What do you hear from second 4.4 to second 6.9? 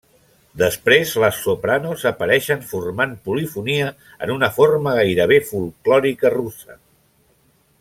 forma gairebé folklòrica russa.